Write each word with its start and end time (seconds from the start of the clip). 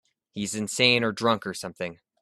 He's 0.31 0.55
insane 0.55 1.03
or 1.03 1.11
drunk 1.11 1.45
or 1.45 1.53
something. 1.53 1.99